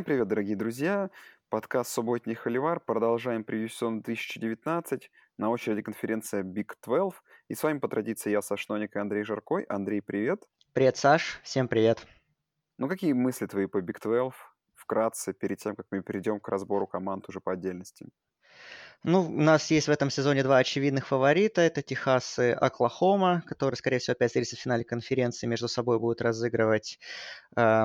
[0.00, 1.10] Всем привет, дорогие друзья!
[1.50, 2.80] Подкаст «Субботний Холивар».
[2.80, 5.10] Продолжаем превью сезона 2019.
[5.36, 7.20] На очереди конференция Big 12.
[7.48, 9.64] И с вами по традиции я, Саш Ноник и Андрей Жаркой.
[9.64, 10.42] Андрей, привет!
[10.72, 11.38] Привет, Саш!
[11.42, 12.06] Всем привет!
[12.78, 14.32] Ну, какие мысли твои по Big 12
[14.74, 18.06] вкратце, перед тем, как мы перейдем к разбору команд уже по отдельности?
[19.02, 21.60] Ну, у нас есть в этом сезоне два очевидных фаворита.
[21.60, 26.22] Это Техас и Оклахома, которые, скорее всего, опять встретятся в финале конференции, между собой будут
[26.22, 26.98] разыгрывать
[27.54, 27.84] э,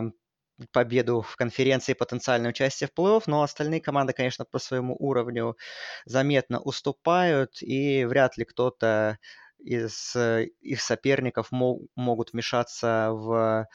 [0.71, 5.57] победу в конференции и потенциальное участие в плей-офф, но остальные команды, конечно, по своему уровню
[6.05, 9.17] заметно уступают, и вряд ли кто-то
[9.59, 13.67] из э, их соперников мог, могут вмешаться в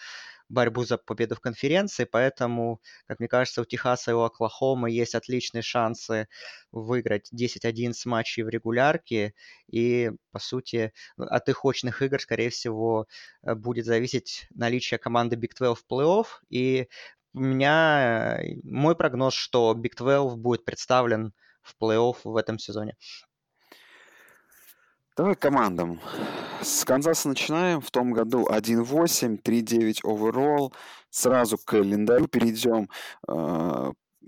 [0.51, 5.15] борьбу за победу в конференции, поэтому, как мне кажется, у Техаса и у Оклахомы есть
[5.15, 6.29] отличные шансы
[6.73, 9.35] выиграть 10-11 матчей в регулярке,
[9.71, 13.07] и, по сути, от их очных игр, скорее всего,
[13.43, 16.89] э, будет зависеть наличие команды Big 12 в плей-офф, и
[17.33, 22.97] у меня мой прогноз, что Big 12 будет представлен в плей-офф в этом сезоне.
[25.17, 26.01] Давай командам.
[26.63, 27.81] С Канзаса начинаем.
[27.81, 30.73] В том году 1-8, 3-9 overall.
[31.11, 32.89] Сразу к календарю перейдем.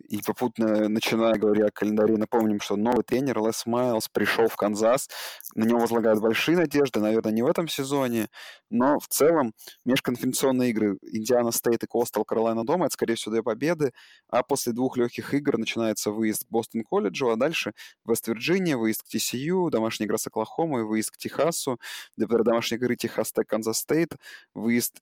[0.09, 5.09] И попутно, начиная говоря о календаре, напомним, что новый тренер Лес Майлз пришел в Канзас.
[5.55, 8.29] На него возлагают большие надежды, наверное, не в этом сезоне,
[8.71, 9.53] но в целом
[9.85, 13.93] межконференционные игры Индиана Стейт и Костал Каролайна дома, это, скорее всего, две победы,
[14.29, 17.73] а после двух легких игр начинается выезд к Бостон колледжу, а дальше
[18.07, 21.79] Вест-Вирджиния, выезд к TCU, домашняя игра с Оклахомой, выезд к Техасу,
[22.17, 24.17] домашней игры Техас Тек Канзас Стейт,
[24.55, 25.01] выезд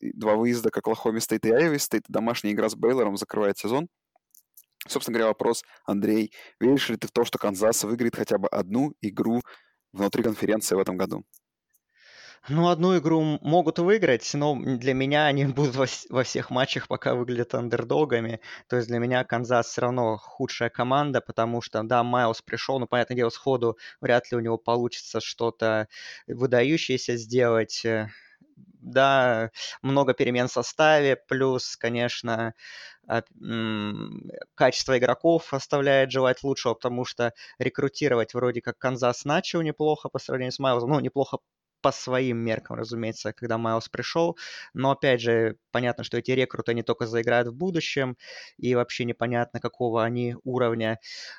[0.00, 3.88] два выезда к Оклахоме Стейт и Айове Стейт, домашняя игра с Бейлором закрывает сезон.
[4.86, 8.94] Собственно говоря, вопрос, Андрей, веришь ли ты в то, что Канзас выиграет хотя бы одну
[9.02, 9.42] игру
[9.92, 11.24] внутри конференции в этом году?
[12.48, 17.14] Ну, одну игру могут выиграть, но для меня они будут во, во всех матчах пока
[17.14, 18.40] выглядят андердогами.
[18.68, 22.86] То есть для меня Канзас все равно худшая команда, потому что, да, Майлз пришел, но,
[22.86, 25.88] понятное дело, сходу вряд ли у него получится что-то
[26.26, 27.84] выдающееся сделать
[28.80, 29.50] да,
[29.82, 32.54] много перемен в составе, плюс, конечно,
[34.54, 40.52] качество игроков оставляет желать лучшего, потому что рекрутировать вроде как Канзас начал неплохо по сравнению
[40.52, 41.38] с Майлзом, ну, неплохо
[41.82, 44.36] по своим меркам, разумеется, когда Майлз пришел.
[44.74, 48.18] Но, опять же, понятно, что эти рекруты, они только заиграют в будущем,
[48.58, 50.98] и вообще непонятно, какого они уровня.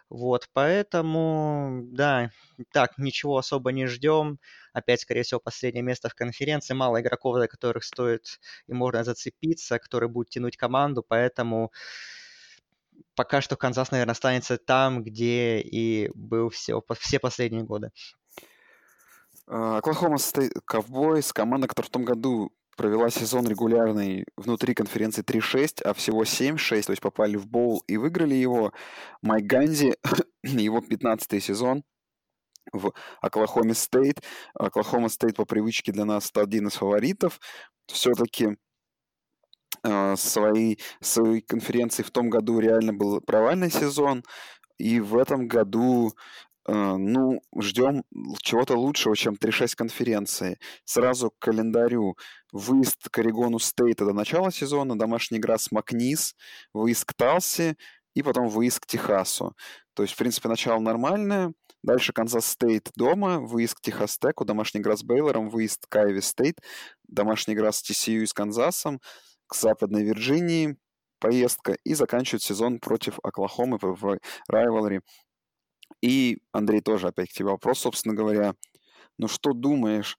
[0.09, 2.31] Вот, поэтому, да,
[2.71, 4.39] так, ничего особо не ждем.
[4.73, 6.73] Опять, скорее всего, последнее место в конференции.
[6.73, 11.71] Мало игроков, за которых стоит и можно зацепиться, которые будут тянуть команду, поэтому
[13.15, 17.91] пока что Канзас, наверное, останется там, где и был все, все последние годы.
[19.47, 25.83] А, Оклахома Стейт Ковбойс, команда, которая в том году провела сезон регулярный внутри конференции 3-6,
[25.83, 28.73] а всего 7-6, то есть попали в боул и выиграли его.
[29.21, 29.95] Майк Ганди,
[30.43, 31.83] его 15-й сезон
[32.71, 34.21] в Оклахоме Стейт.
[34.53, 37.39] Оклахома Стейт по привычке для нас один из фаворитов.
[37.87, 38.57] Все-таки
[39.83, 44.23] э, своей, своей конференции в том году реально был провальный сезон.
[44.77, 46.13] И в этом году
[46.67, 48.03] Э, ну, ждем
[48.41, 50.59] чего-то лучшего, чем 3-6 конференции.
[50.85, 52.17] Сразу к календарю.
[52.51, 56.35] Выезд к Орегону Стейт до начала сезона, домашняя игра с Макниз,
[56.73, 57.77] выезд к Талсе
[58.13, 59.55] и потом выезд к Техасу.
[59.93, 61.53] То есть, в принципе, начало нормальное.
[61.83, 66.19] Дальше Канзас Стейт дома, выезд к Техас Теку, домашняя игра с Бейлором, выезд к Айове
[66.19, 66.59] Стейт,
[67.07, 69.01] домашняя игра с TCU и с Канзасом,
[69.47, 70.77] к Западной Вирджинии,
[71.19, 75.01] поездка и заканчивает сезон против Оклахомы в rivalry
[76.01, 78.55] и, Андрей, тоже опять к тебе вопрос, собственно говоря.
[79.17, 80.17] Ну что думаешь?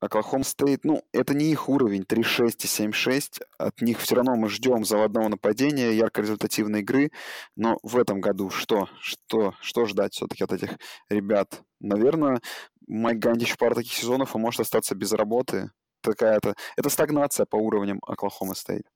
[0.00, 3.42] Оклахома Стейт, ну, это не их уровень 3-6 и 7-6.
[3.58, 7.10] От них все равно мы ждем заводного нападения, ярко-результативной игры.
[7.54, 8.88] Но в этом году что?
[9.00, 10.78] Что, что ждать все-таки от этих
[11.10, 11.62] ребят?
[11.80, 12.40] Наверное,
[12.88, 15.70] Майк Гандич пару таких сезонов и может остаться без работы.
[16.00, 16.54] Такая-то...
[16.76, 18.86] Это стагнация по уровням Оклахома Стейт.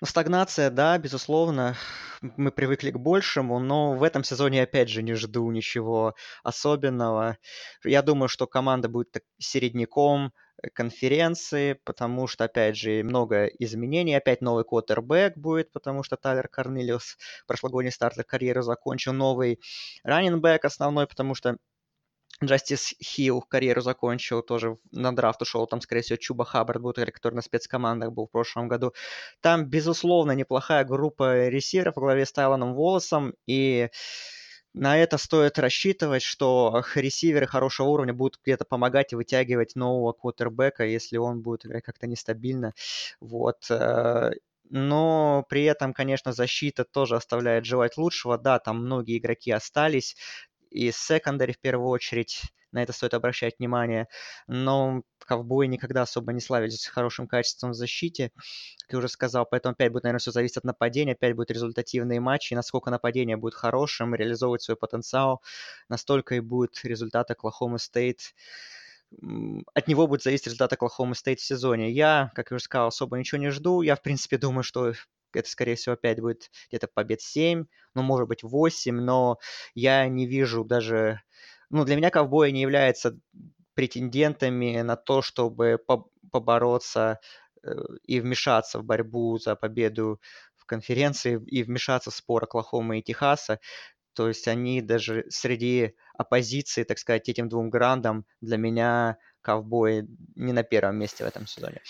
[0.00, 1.76] Ну, стагнация, да, безусловно,
[2.20, 7.38] мы привыкли к большему, но в этом сезоне, опять же, не жду ничего особенного.
[7.84, 10.32] Я думаю, что команда будет середняком
[10.62, 14.14] э, конференции, потому что, опять же, много изменений.
[14.14, 19.12] Опять новый квотербек будет, потому что Тайлер Корнелиус прошлогодний стартер карьеры закончил.
[19.12, 19.60] Новый
[20.04, 21.56] раннинбэк основной, потому что
[22.42, 27.34] Джастис Хилл карьеру закончил, тоже на драфт ушел, там, скорее всего, Чуба Хаббард будет, который
[27.34, 28.94] на спецкомандах был в прошлом году.
[29.40, 33.90] Там, безусловно, неплохая группа ресиверов во главе с Тайланом Волосом, и
[34.72, 40.84] на это стоит рассчитывать, что ресиверы хорошего уровня будут где-то помогать и вытягивать нового квотербека,
[40.84, 42.72] если он будет играть как-то нестабильно.
[43.20, 43.68] Вот.
[43.70, 44.30] Э,
[44.70, 48.38] но при этом, конечно, защита тоже оставляет желать лучшего.
[48.38, 50.16] Да, там многие игроки остались,
[50.70, 54.06] и секондари в первую очередь, на это стоит обращать внимание.
[54.46, 58.32] Но ковбои никогда особо не славились хорошим качеством в защите,
[58.82, 59.46] как я уже сказал.
[59.50, 62.54] Поэтому опять будет, наверное, все зависеть от нападения, опять будут результативные матчи.
[62.54, 65.42] Насколько нападение будет хорошим, реализовывать свой потенциал,
[65.88, 68.34] настолько и будет результат Оклахома Стейт
[69.74, 71.90] от него будет зависеть результат Оклахома Стейт в сезоне.
[71.90, 73.82] Я, как я уже сказал, особо ничего не жду.
[73.82, 74.92] Я, в принципе, думаю, что
[75.32, 79.38] это, скорее всего, опять будет где-то побед 7, ну, может быть, 8, но
[79.74, 81.20] я не вижу даже...
[81.70, 83.18] Ну, для меня ковбои не являются
[83.74, 85.78] претендентами на то, чтобы
[86.30, 87.20] побороться
[87.62, 87.70] э,
[88.02, 90.20] и вмешаться в борьбу за победу
[90.56, 93.60] в конференции и вмешаться в спор Оклахомы и Техаса.
[94.14, 100.52] То есть они даже среди оппозиции, так сказать, этим двум грандам для меня ковбои не
[100.52, 101.80] на первом месте в этом сезоне.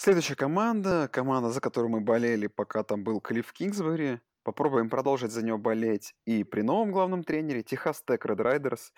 [0.00, 4.20] Следующая команда, команда, за которую мы болели, пока там был Клифф Кингсбери.
[4.44, 8.92] Попробуем продолжить за него болеть и при новом главном тренере, Техас Тек Ред Райдерс,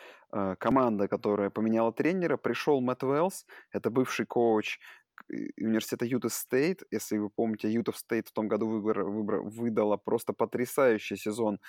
[0.59, 4.79] команда, которая поменяла тренера, пришел Мэтт Уэллс, это бывший коуч
[5.57, 10.35] университета Юта Стейт, если вы помните, Юта Стейт в том году выбор, выбор, выдала просто
[10.35, 11.61] потрясающий сезон,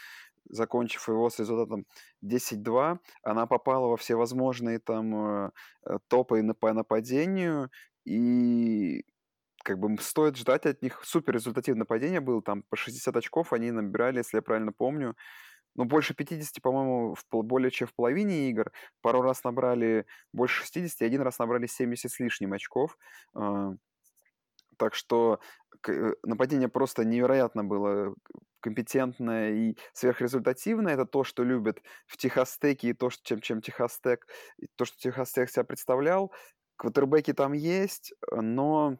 [0.49, 1.85] закончив его с результатом
[2.21, 2.99] 10-2.
[3.23, 5.51] Она попала во все возможные там э,
[5.85, 7.69] э, топы по нападению,
[8.05, 9.05] и
[9.63, 13.71] как бы стоит ждать от них супер результативное нападение было, там по 60 очков они
[13.71, 15.15] набирали, если я правильно помню,
[15.75, 18.71] ну, больше 50, по-моему, в, более чем в половине игр.
[19.01, 22.97] Пару раз набрали больше 60, один раз набрали 70 с лишним очков.
[23.33, 23.73] А,
[24.77, 25.39] так что
[25.87, 28.15] э, нападение просто невероятно было
[28.59, 30.93] компетентное и сверхрезультативное.
[30.93, 34.27] Это то, что любят в Техастеке и то, что, чем, чем Техастек,
[34.75, 36.33] то, что Техастек себя представлял.
[36.75, 38.97] Квотербеки там есть, но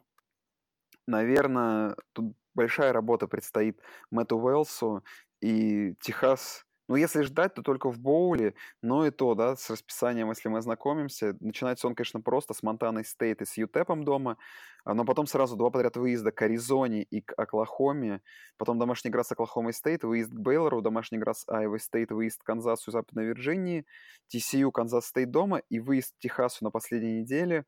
[1.12, 3.78] наверное, тут большая работа предстоит
[4.10, 5.04] Мэтту Уэлсу,
[5.40, 10.28] и Техас, ну, если ждать, то только в боуле, но и то, да, с расписанием,
[10.28, 14.36] если мы ознакомимся, начинается он, конечно, просто с Монтаной Стейт и с Ютепом дома,
[14.84, 18.20] а, но потом сразу два подряд выезда к Аризоне и к Оклахоме,
[18.58, 22.42] потом домашняя игра с Оклахомой Стейт, выезд к Бейлору, домашняя игра с Айовой Стейт, выезд
[22.42, 23.86] к Канзасу и Западной Вирджинии,
[24.34, 27.64] TCU, Канзас Стейт дома и выезд к Техасу на последней неделе.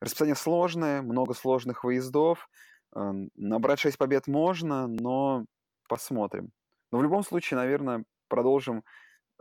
[0.00, 2.48] Расписание сложное, много сложных выездов,
[2.96, 5.44] Набрать 6 побед можно, но
[5.88, 6.50] посмотрим.
[6.90, 8.84] Но в любом случае, наверное, продолжим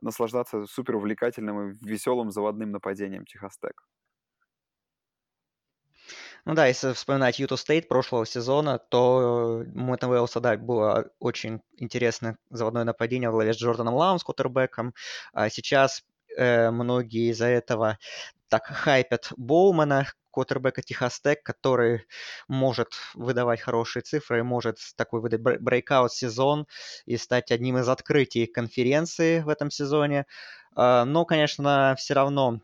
[0.02, 3.88] наслаждаться супер увлекательным и веселым заводным нападением Техас Тек.
[6.44, 12.38] Ну да, если вспоминать Юту Стейт прошлого сезона, то Мэтта Уэллса, да, было очень интересное
[12.50, 14.94] заводное нападение во главе с Джорданом Лавом, с квотербеком.
[15.34, 16.04] А сейчас
[16.38, 17.98] э, многие из-за этого
[18.50, 22.06] так хайпят Боумана, квотербека Техас Тек, который
[22.48, 26.68] может выдавать хорошие цифры, может такой выдать breakout сезон
[27.06, 30.26] и стать одним из открытий конференции в этом сезоне.
[30.76, 32.60] А, но, конечно, все равно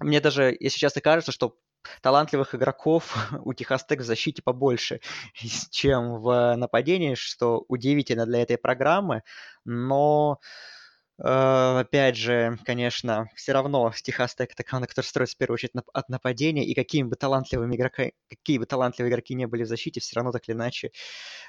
[0.00, 1.56] мне даже, если честно, кажется, что
[2.02, 3.14] талантливых игроков
[3.44, 5.00] у Техас Тек в защите побольше,
[5.70, 9.22] чем в нападении, что удивительно для этой программы,
[9.64, 10.73] но Э,
[11.18, 16.08] опять же, конечно, все равно Техас Тек это команда, которая строится в первую очередь от
[16.08, 20.16] нападения, и какими бы талантливыми игроки, какие бы талантливые игроки не были в защите, все
[20.16, 20.90] равно так или иначе,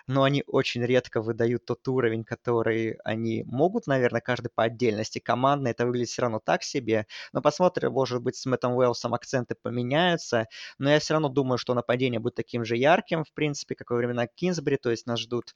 [0.08, 5.20] но они очень редко выдают тот уровень, который они могут, наверное, каждый по отдельности.
[5.20, 9.56] Командно это выглядит все равно так себе, но посмотрим, может быть, с Мэттом Уэллсом акценты
[9.56, 13.90] поменяются, но я все равно думаю, что нападение будет таким же ярким, в принципе, как
[13.90, 15.56] во времена Кинсбери, то есть нас ждут,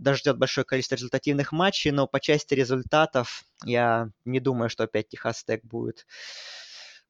[0.00, 5.08] даже ждет большое количество результативных матчей, но по части результатов я не думаю, что опять
[5.08, 6.06] Техас Тек будет,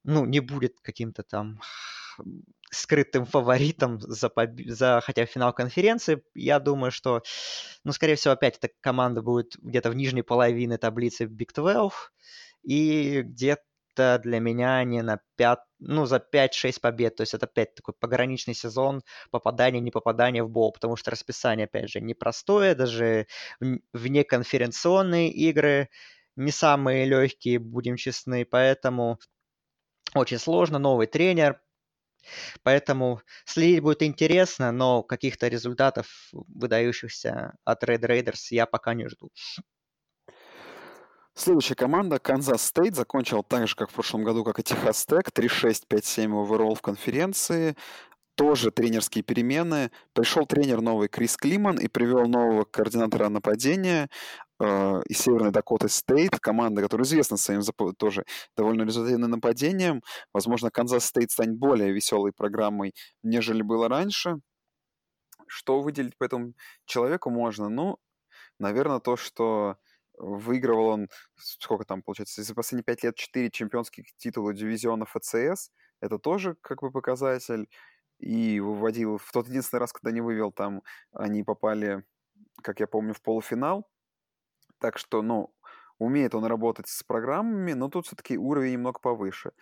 [0.04, 1.60] ну, не будет каким-то там
[2.70, 4.50] скрытым фаворитом за, поб...
[4.66, 6.22] за хотя финал конференции.
[6.34, 7.22] Я думаю, что,
[7.84, 11.92] ну, скорее всего, опять эта команда будет где-то в нижней половине таблицы Big 12
[12.62, 13.62] и где-то
[13.96, 17.16] для меня не на 5, ну, за 5-6 побед.
[17.16, 21.64] То есть это опять такой пограничный сезон, попадание, не попадание в бол, потому что расписание,
[21.64, 23.26] опять же, непростое, даже
[23.92, 25.88] вне конференционные игры
[26.36, 29.18] не самые легкие, будем честны, поэтому
[30.14, 31.60] очень сложно, новый тренер,
[32.62, 39.30] Поэтому следить будет интересно, но каких-то результатов, выдающихся от Red Raiders, я пока не жду.
[41.40, 45.30] Следующая команда, Канзас Стейт, закончила так же, как в прошлом году, как и Техас Тек,
[45.30, 47.76] 3-6, 5-7 overall в конференции
[48.34, 49.90] тоже тренерские перемены.
[50.12, 54.10] Пришел тренер новый Крис Климан и привел нового координатора нападения
[54.60, 57.62] э, из Северной Дакоты Стейт, команда, которая известна своим
[57.96, 60.02] тоже довольно результативным нападением.
[60.34, 62.92] Возможно, Канзас Стейт станет более веселой программой,
[63.22, 64.40] нежели было раньше.
[65.46, 66.52] Что выделить по этому
[66.84, 67.70] человеку можно?
[67.70, 67.96] Ну,
[68.58, 69.78] наверное, то, что
[70.20, 75.70] выигрывал он, сколько там получается, за последние пять лет четыре чемпионских титула дивизиона ФЦС.
[76.00, 77.68] Это тоже как бы показатель.
[78.18, 82.04] И выводил в тот единственный раз, когда не вывел, там они попали,
[82.62, 83.88] как я помню, в полуфинал.
[84.78, 85.54] Так что, ну,
[85.98, 89.52] умеет он работать с программами, но тут все-таки уровень немного повыше.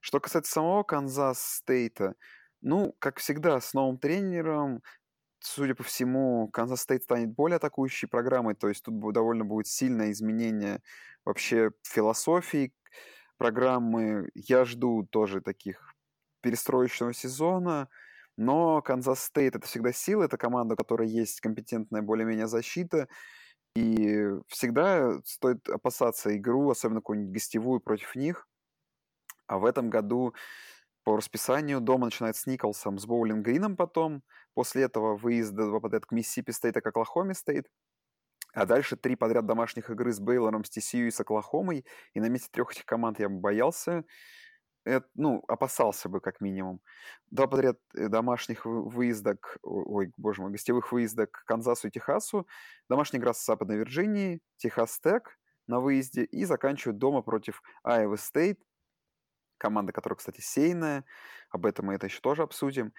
[0.00, 2.14] Что касается самого Канзас Стейта,
[2.60, 4.82] ну, как всегда, с новым тренером,
[5.40, 10.10] судя по всему, Канзас Стейт станет более атакующей программой, то есть тут довольно будет сильное
[10.10, 10.82] изменение
[11.24, 12.72] вообще философии
[13.36, 14.30] программы.
[14.34, 15.94] Я жду тоже таких
[16.40, 17.88] перестроечного сезона,
[18.36, 23.08] но Канзас Стейт это всегда сила, это команда, у которой есть компетентная более-менее защита,
[23.74, 28.48] и всегда стоит опасаться игру, особенно какую-нибудь гостевую против них.
[29.46, 30.34] А в этом году
[31.08, 34.22] по расписанию дома начинает с Nicholls, с Боулинг Грином потом.
[34.52, 37.66] После этого выезда подряд к Миссисипи Стейт и к Оклахоме Стейт.
[38.52, 41.86] А дальше три подряд домашних игры с Бейлором, с TCU и с Оклахомой.
[42.12, 44.04] И на месте трех этих команд я бы боялся.
[44.84, 46.82] Это, ну, опасался бы как минимум.
[47.30, 49.56] Два подряд э, домашних выезда к...
[49.62, 52.46] Ой, боже мой, гостевых выезда к Канзасу и Техасу.
[52.90, 55.38] Домашняя игра с Западной Вирджинией, Техас Тек
[55.68, 56.24] на выезде.
[56.24, 58.60] И заканчивают дома против Айова Стейт
[59.58, 61.04] команда, которая, кстати, сеяная,
[61.50, 62.92] об этом мы это еще тоже обсудим.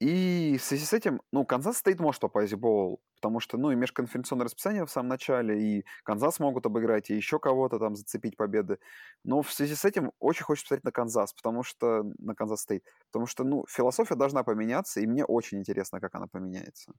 [0.00, 3.70] И в связи с этим, ну, Канзас Стейт может попасть в боул, потому что, ну,
[3.70, 8.36] и межконференционное расписание в самом начале, и Канзас могут обыграть, и еще кого-то там зацепить
[8.36, 8.78] победы.
[9.24, 12.84] Но в связи с этим очень хочется посмотреть на Канзас, потому что, на Канзас Стейт,
[13.12, 16.92] потому что, ну, философия должна поменяться, и мне очень интересно, как она поменяется.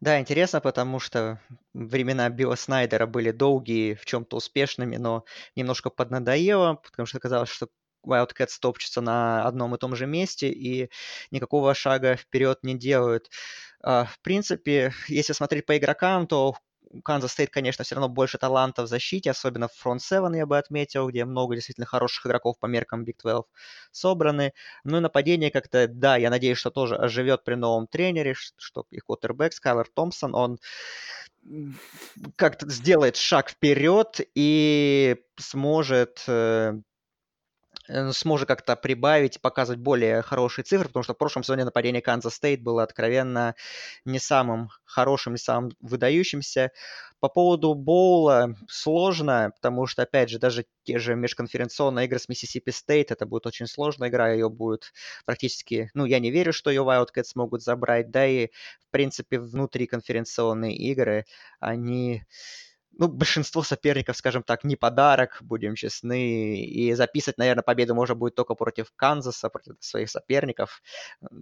[0.00, 1.40] Да, интересно, потому что
[1.72, 5.24] времена Билла Снайдера были долгие, в чем-то успешными, но
[5.56, 7.68] немножко поднадоело, потому что казалось, что
[8.06, 10.90] Wildcats топчутся на одном и том же месте и
[11.30, 13.30] никакого шага вперед не делают.
[13.82, 16.54] А, в принципе, если смотреть по игрокам, то
[16.92, 20.46] у Канзас Стейт, конечно, все равно больше талантов в защите, особенно в фронт 7 я
[20.46, 23.46] бы отметил, где много действительно хороших игроков по меркам Big 12
[23.92, 24.52] собраны.
[24.84, 28.98] Ну и нападение как-то, да, я надеюсь, что тоже оживет при новом тренере, что и
[28.98, 30.58] квотербек Скайлер Томпсон, он
[32.36, 36.74] как-то сделает шаг вперед и сможет Э,
[38.12, 42.62] сможет как-то прибавить, показывать более хорошие цифры, потому что в прошлом сезоне нападение Канзас Стейт
[42.62, 43.54] было откровенно
[44.04, 46.70] не самым хорошим, не самым выдающимся.
[47.20, 52.70] По поводу Боула сложно, потому что, опять же, даже те же межконференционные игры с Миссисипи
[52.70, 54.92] Стейт, это будет очень сложная игра, ее будет
[55.24, 60.74] практически, ну, я не верю, что ее Wildcats смогут забрать, да и, в принципе, внутриконференционные
[60.76, 61.26] игры,
[61.60, 62.24] они
[62.98, 68.34] ну, большинство соперников, скажем так, не подарок, будем честны, и записать, наверное, победу можно будет
[68.34, 70.82] только против Канзаса, против своих соперников,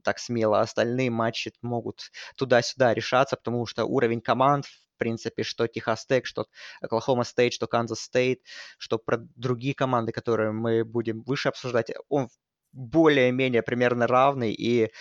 [0.05, 0.61] так смело.
[0.61, 6.47] Остальные матчи могут туда-сюда решаться, потому что уровень команд, в принципе, что Техас Тек, что
[6.81, 8.41] Оклахома Стейт, что Канзас Стейт,
[8.79, 12.29] что про другие команды, которые мы будем выше обсуждать, он
[12.73, 14.93] более-менее примерно равный, и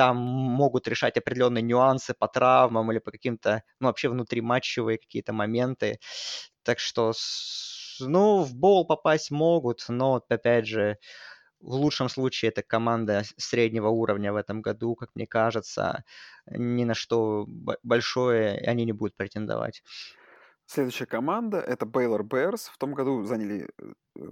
[0.00, 5.98] там могут решать определенные нюансы по травмам или по каким-то, ну, вообще внутриматчевые какие-то моменты.
[6.62, 7.12] Так что,
[8.00, 10.96] ну, в боул попасть могут, но, опять же,
[11.60, 16.04] в лучшем случае это команда среднего уровня в этом году, как мне кажется.
[16.46, 17.46] Ни на что
[17.82, 19.82] большое они не будут претендовать.
[20.64, 22.70] Следующая команда— это Baylor Bears.
[22.72, 23.68] В том году заняли,
[24.18, 24.22] э,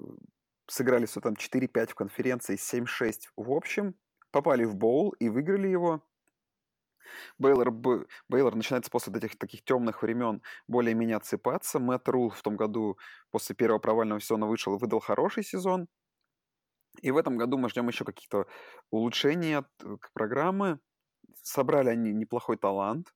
[0.67, 3.97] сыграли все там 4-5 в конференции, 7-6 в общем
[4.31, 6.03] попали в боул и выиграли его.
[7.39, 7.71] Бейлор,
[8.29, 11.79] Бейлор начинается после этих таких темных времен более-менее отсыпаться.
[11.79, 12.99] Мэтт Рул в том году
[13.31, 15.89] после первого провального сезона вышел и выдал хороший сезон.
[17.01, 18.47] И в этом году мы ждем еще каких-то
[18.91, 20.81] улучшений от э, программы.
[21.43, 23.15] Собрали они неплохой талант.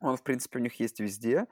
[0.00, 1.46] Он, в принципе, у них есть везде.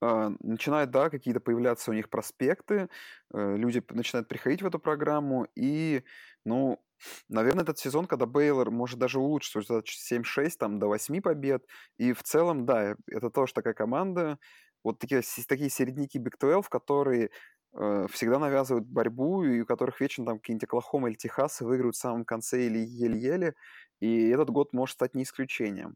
[0.00, 2.88] А, начинают, да, какие-то появляться у них проспекты.
[3.32, 5.46] Э, люди начинают приходить в эту программу.
[5.54, 6.02] И,
[6.44, 6.82] ну,
[7.28, 11.64] Наверное, этот сезон, когда Бейлор может даже улучшить результат 7-6, там, до 8 побед.
[11.98, 14.38] И в целом, да, это тоже такая команда.
[14.84, 17.30] Вот такие, такие середняки Big 12, которые
[17.74, 22.00] э, всегда навязывают борьбу, и у которых вечно там какие-нибудь Оклахома или Техас выигрывают в
[22.00, 23.54] самом конце или еле-еле.
[24.00, 25.94] И этот год может стать не исключением.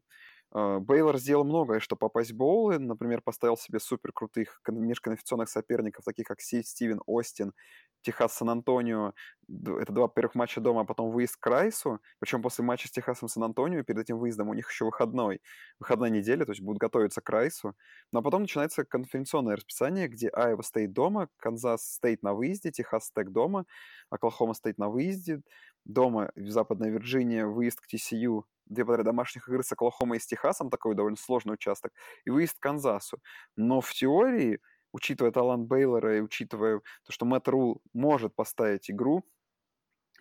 [0.51, 2.79] А, Бейлор сделал многое, чтобы попасть в боулы.
[2.79, 7.53] Например, поставил себе супер крутых межконференционных соперников, таких как Стивен Остин,
[8.01, 9.13] Техас Сан-Антонио.
[9.49, 11.99] Это два первых матча дома, а потом выезд к Райсу.
[12.19, 15.41] Причем после матча с Техасом Сан-Антонио, перед этим выездом у них еще выходной.
[15.79, 17.75] Выходная неделя, то есть будут готовиться к Райсу.
[18.11, 23.29] Но потом начинается конференционное расписание, где Айова Стейт дома, Канзас Стейт на выезде, Техас Тек
[23.31, 23.65] дома,
[24.09, 25.41] Оклахома Стейт на выезде,
[25.85, 30.27] дома в Западной Вирджинии, выезд к TCU две подряд домашних игры с Оклахомой и с
[30.27, 31.91] Техасом, такой довольно сложный участок,
[32.25, 33.19] и выезд к Канзасу.
[33.55, 34.59] Но в теории,
[34.91, 39.23] учитывая талант Бейлора и учитывая то, что Мэтт Рул может поставить игру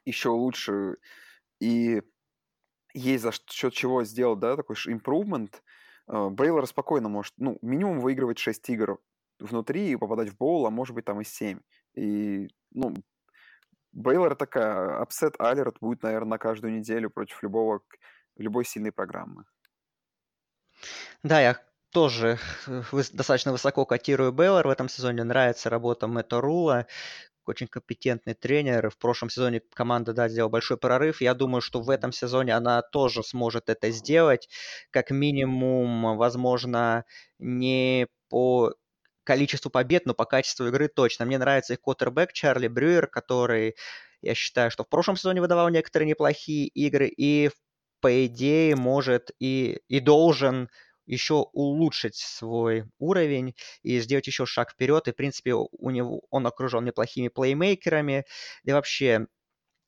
[0.05, 0.97] еще лучше,
[1.61, 2.03] и
[2.95, 5.53] есть за счет чего сделать, да, такой improvement,
[6.09, 8.99] э, Бейлор спокойно может, ну, минимум выигрывать 6 игр
[9.38, 11.61] внутри и попадать в боул, а может быть там и 7.
[11.95, 12.95] И, ну,
[13.93, 17.81] Бейлор такая, upset alert будет, наверное, на каждую неделю против любого,
[18.37, 19.45] любой сильной программы.
[21.23, 22.38] Да, я тоже
[23.12, 25.25] достаточно высоко котирую Бейлор в этом сезоне.
[25.25, 26.87] Нравится работа Мэтта Рула
[27.49, 28.90] очень компетентный тренер.
[28.90, 31.21] В прошлом сезоне команда, да, сделала большой прорыв.
[31.21, 34.49] Я думаю, что в этом сезоне она тоже сможет это сделать.
[34.90, 37.05] Как минимум, возможно,
[37.38, 38.75] не по
[39.25, 41.25] количеству побед, но по качеству игры точно.
[41.25, 43.76] Мне нравится их квотербек Чарли Брюер, который,
[44.23, 47.50] я считаю, что в прошлом сезоне выдавал некоторые неплохие игры и,
[48.07, 50.69] по идее, может и, и должен
[51.07, 55.09] еще улучшить свой уровень и сделать еще шаг вперед.
[55.09, 58.25] И, в принципе, у него, он окружен неплохими плеймейкерами.
[58.65, 59.27] И вообще,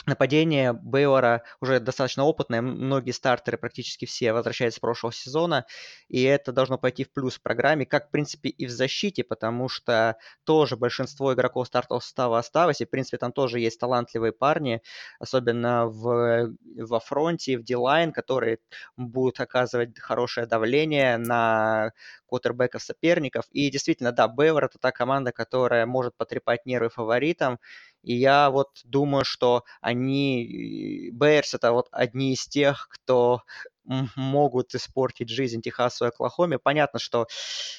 [0.08, 5.66] нападение Бейлора уже достаточно опытное, многие стартеры, практически все, возвращаются с прошлого сезона,
[6.08, 9.68] и это должно пойти в плюс в программе, как, в принципе, и в защите, потому
[9.68, 14.82] что тоже большинство игроков стартового состава осталось, и, в принципе, там тоже есть талантливые парни,
[15.20, 18.58] особенно в, во фронте, в дилайн, которые
[18.96, 21.92] будут оказывать хорошее давление на
[22.26, 23.46] квотербеков соперников.
[23.52, 27.58] И действительно, да, Бейлор это та команда, которая может потрепать нервы фаворитам,
[28.08, 33.42] и я вот думаю, что они, Бейерс это вот одни из тех, кто
[33.84, 36.58] могут испортить жизнь Техасу и Оклахоме.
[36.58, 37.26] Понятно, что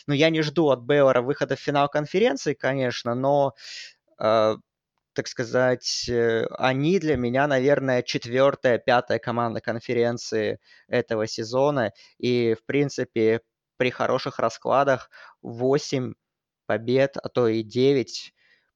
[0.06, 3.56] ну, я не жду от Бейлора выхода в финал конференции, конечно, но
[4.20, 4.56] э,
[5.14, 11.92] так сказать, э, они для меня, наверное, четвертая, пятая команда конференции этого сезона.
[12.20, 13.42] И, в принципе,
[13.78, 15.10] при хороших раскладах
[15.42, 16.14] 8
[16.68, 18.34] побед, а то и 9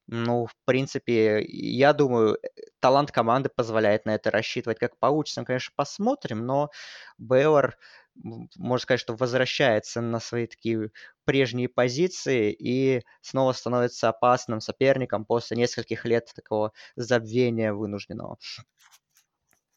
[0.07, 2.47] ну, в принципе, я думаю, э,
[2.79, 4.79] талант команды позволяет на это рассчитывать.
[4.79, 6.69] Как получится, мы, конечно, посмотрим, но
[7.17, 7.77] Бейлор,
[8.15, 10.91] можно сказать, что возвращается на свои такие
[11.25, 18.37] прежние позиции и снова становится опасным соперником после нескольких лет такого забвения вынужденного.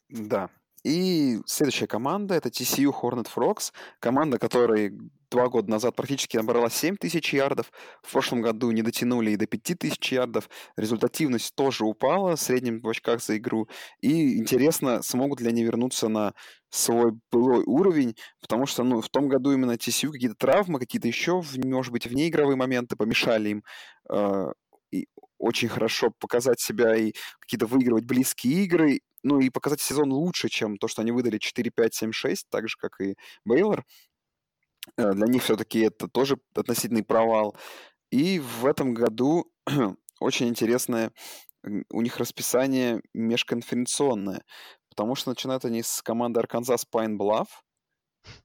[0.09, 0.49] Да,
[0.83, 4.91] и следующая команда это TCU Hornet Frogs, команда, которая
[5.29, 9.47] два года назад практически набрала 7 тысяч ярдов, в прошлом году не дотянули и до
[9.47, 13.67] 5 тысяч ярдов, результативность тоже упала в среднем в очках за игру,
[14.01, 16.33] и интересно, смогут ли они вернуться на
[16.69, 21.41] свой былой уровень, потому что ну, в том году именно TCU какие-то травмы, какие-то еще,
[21.63, 23.63] может быть, внеигровые моменты помешали им
[24.09, 24.51] э,
[24.91, 30.49] и очень хорошо показать себя и какие-то выигрывать близкие игры, ну и показать сезон лучше,
[30.49, 33.85] чем то, что они выдали 4-5-7-6, так же, как и Бейлор.
[34.97, 37.55] Э, для них все-таки это тоже относительный провал.
[38.11, 39.51] И в этом году
[40.19, 41.11] очень интересное
[41.89, 44.43] у них расписание межконференционное,
[44.89, 47.47] потому что начинают они с команды Arkansas Pine Bluff,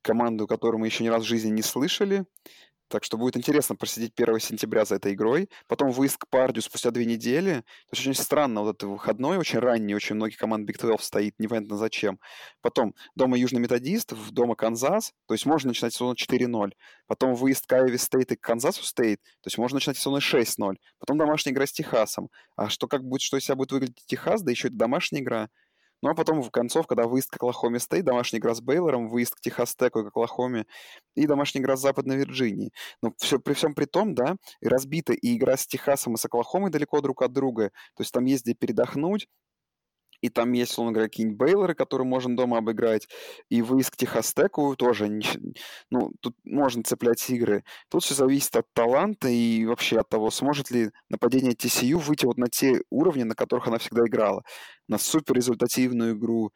[0.02, 2.24] команду, которую мы еще ни разу в жизни не слышали.
[2.92, 5.48] Так что будет интересно просидеть 1 сентября за этой игрой.
[5.66, 7.64] Потом выезд к Пердью спустя две недели.
[7.88, 11.34] То есть очень странно, вот этот выходной, очень ранний, очень многие команды Big 12 стоит,
[11.38, 12.20] непонятно зачем.
[12.60, 16.72] Потом дома Южный Методист, дома Канзас, то есть можно начинать сезон 4-0.
[17.06, 20.76] Потом выезд к Айове Стейт и к Канзасу Стейт, то есть можно начинать сезон 6-0.
[20.98, 22.28] Потом домашняя игра с Техасом.
[22.56, 25.48] А что как будет, что из себя будет выглядеть Техас, да еще это домашняя игра.
[26.02, 29.36] Ну а потом в концов, когда выезд к Оклахоме Стейт, домашняя игра с Бейлором, выезд
[29.36, 30.66] к Техас Теку и к Оклахоме,
[31.14, 32.72] и домашняя игра с Западной Вирджинией.
[33.02, 36.70] Но все, при всем при том, да, разбита и игра с Техасом и с Оклахомой
[36.70, 37.70] далеко друг от друга.
[37.96, 39.28] То есть там есть где передохнуть,
[40.22, 43.08] и там есть, условно говоря, какие-нибудь Бейлоры, которые можно дома обыграть,
[43.50, 45.20] и выезд к Техастеку тоже,
[45.90, 47.64] ну, тут можно цеплять игры.
[47.90, 52.38] Тут все зависит от таланта и вообще от того, сможет ли нападение TCU выйти вот
[52.38, 54.44] на те уровни, на которых она всегда играла,
[54.88, 56.52] на супер результативную игру.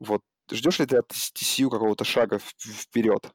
[0.00, 3.30] Вот ждешь ли ты от TCU какого-то шага вперед?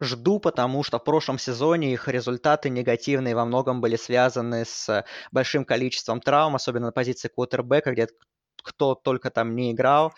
[0.00, 5.64] Жду, потому что в прошлом сезоне их результаты негативные во многом были связаны с большим
[5.64, 8.08] количеством травм, особенно на позиции квотербека, где
[8.62, 10.12] кто только там не играл.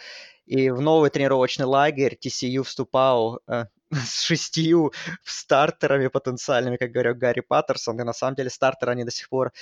[0.46, 4.92] И в новый тренировочный лагерь TCU вступал э, с шестью
[5.24, 8.00] стартерами потенциальными, как говорил Гарри Паттерсон.
[8.00, 9.52] И на самом деле стартеры они до сих пор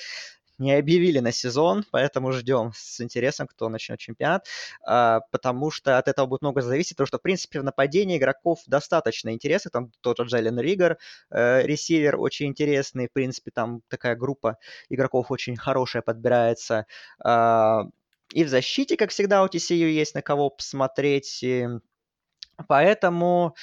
[0.60, 4.46] не объявили на сезон, поэтому ждем с интересом, кто начнет чемпионат,
[4.86, 8.60] а, потому что от этого будет много зависеть, потому что, в принципе, в нападении игроков
[8.66, 10.98] достаточно интересных, там тот же Джайлен Ригер,
[11.30, 14.58] э, ресивер очень интересный, в принципе, там такая группа
[14.90, 16.86] игроков очень хорошая подбирается,
[17.24, 17.84] а,
[18.32, 21.44] и в защите, как всегда, у TCU есть на кого посмотреть.
[22.68, 23.54] Поэтому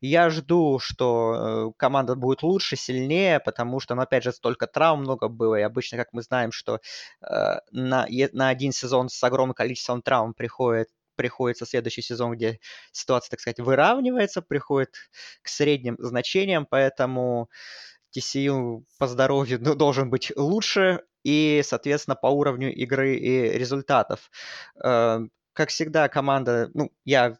[0.00, 5.00] я жду, что э, команда будет лучше, сильнее, потому что, ну, опять же, столько травм
[5.00, 6.80] много было, и обычно, как мы знаем, что
[7.22, 7.26] э,
[7.70, 12.60] на, на один сезон с огромным количеством травм приходит приходится следующий сезон, где
[12.92, 14.94] ситуация, так сказать, выравнивается, приходит
[15.40, 17.48] к средним значениям, поэтому
[18.16, 24.30] TCU по здоровью ну, должен быть лучше и, соответственно, по уровню игры и результатов.
[24.82, 25.20] Э,
[25.52, 27.36] как всегда, команда, ну, я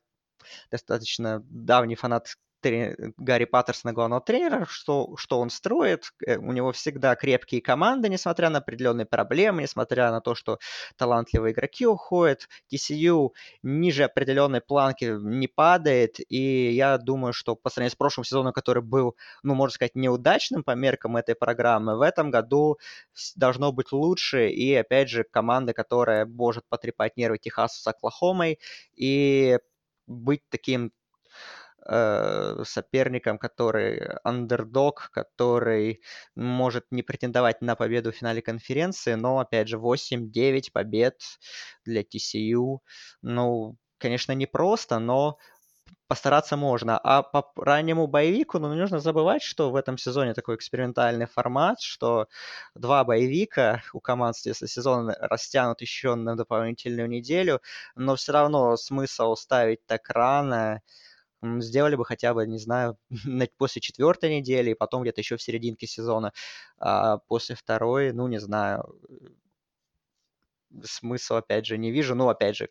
[0.70, 2.29] достаточно давний фанат
[2.62, 6.12] Гарри Паттерсона, главного тренера, что, что он строит.
[6.27, 10.59] Э, у него всегда крепкие команды, несмотря на определенные проблемы, несмотря на то, что
[10.97, 12.49] талантливые игроки уходят.
[12.73, 13.31] TCU
[13.62, 18.83] ниже определенной планки не падает, и я думаю, что по сравнению с прошлым сезоном, который
[18.83, 22.79] был, ну, можно сказать, неудачным по меркам этой программы, в этом году
[23.37, 28.59] должно быть лучше, и, опять же, команда, которая может потрепать нервы Техасу с Оклахомой
[28.95, 29.59] и
[30.07, 30.92] быть таким
[31.88, 36.03] э, соперником, который андердог, который
[36.35, 41.20] может не претендовать на победу в финале конференции, но, опять же, 8-9 побед
[41.85, 42.79] для TCU.
[43.22, 45.38] Ну, конечно, непросто, но
[46.09, 46.99] постараться можно.
[46.99, 51.81] А по раннему боевику, ну, не нужно забывать, что в этом сезоне такой экспериментальный формат,
[51.81, 52.29] что
[52.75, 57.61] два боевика у команд, если сезон растянут еще на дополнительную неделю,
[57.96, 60.83] но все равно смысл ставить так рано,
[61.42, 62.99] сделали бы хотя бы, не знаю,
[63.59, 66.33] после четвертой недели, и потом где-то еще в серединке сезона,
[66.79, 68.85] а после второй, ну, не знаю,
[70.85, 72.14] смысл, опять же, не вижу.
[72.14, 72.68] Ну, опять же,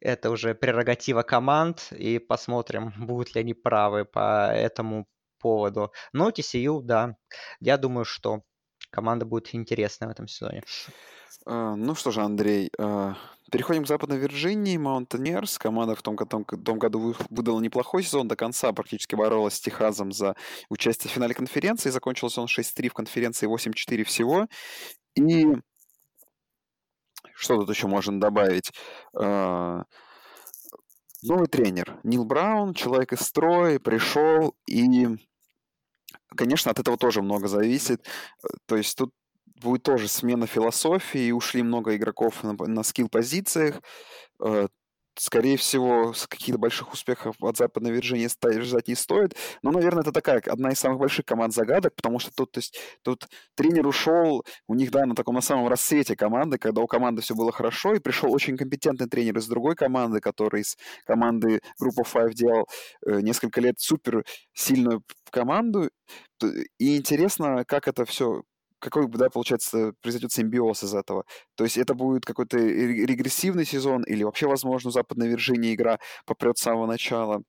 [0.00, 5.06] это уже прерогатива команд, и посмотрим, будут ли они правы по этому
[5.38, 5.92] поводу.
[6.12, 7.16] Но TCU, да,
[7.60, 8.42] я думаю, что
[8.94, 10.62] команда будет интересная в этом сезоне.
[11.46, 13.16] А, ну что же, Андрей, а,
[13.50, 14.76] переходим к Западной Вирджинии.
[14.76, 19.60] Маунтенерс, команда в том, том, том году выдала неплохой сезон, до конца практически боролась с
[19.60, 20.36] Техасом за
[20.68, 21.90] участие в финале конференции.
[21.90, 24.46] Закончился он 6-3 в конференции, 8-4 всего.
[25.16, 25.46] И
[27.34, 28.72] что тут еще можно добавить?
[29.12, 29.82] А,
[31.22, 34.86] новый тренер Нил Браун, человек из строя, пришел и
[36.36, 38.06] Конечно, от этого тоже много зависит.
[38.66, 39.10] То есть тут
[39.60, 43.80] будет тоже смена философии, ушли много игроков на, на скилл-позициях.
[45.16, 48.28] Скорее всего, с каких-то больших успехов от Западной Вирджинии
[48.62, 49.36] ждать не стоит.
[49.62, 52.78] Но, наверное, это такая одна из самых больших команд загадок, потому что тут, то есть,
[53.02, 57.22] тут тренер ушел, у них, да, на таком на самом рассвете команды, когда у команды
[57.22, 62.02] все было хорошо, и пришел очень компетентный тренер из другой команды, который из команды группы
[62.02, 62.66] Five делал
[63.06, 65.90] э, несколько лет супер сильную команду.
[66.78, 68.42] И интересно, как это все
[68.84, 71.24] какой, да, получается, произойдет симбиоз из этого.
[71.56, 76.62] То есть это будет какой-то регрессивный сезон или вообще, возможно, у Западной игра попрет с
[76.62, 77.42] самого начала.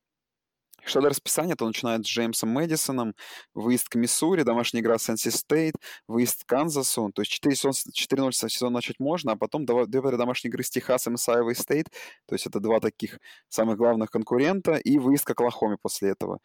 [0.87, 3.15] Что до расписания, то начинает с Джеймсом Мэдисоном,
[3.55, 5.73] выезд к Миссури, домашняя игра с NC State,
[6.07, 7.11] выезд к Канзасу.
[7.11, 11.27] То есть 4-0 сезон начать можно, а потом две домашние игры с Техасом и с
[11.27, 11.87] Iowa State.
[12.27, 13.19] То есть это два таких
[13.49, 14.75] самых главных конкурента.
[14.75, 16.39] И выезд к Оклахоме после этого.